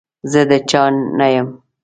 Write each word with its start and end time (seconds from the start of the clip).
زه 0.31 0.41
د 0.49 0.51
چا 0.69 0.83
نه 1.19 1.27
يم. 1.35 1.47